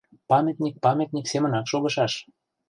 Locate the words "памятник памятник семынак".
0.31-1.65